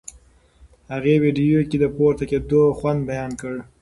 [0.93, 3.53] هغې ویډیو کې د پورته کېدو خوند بیان کړ.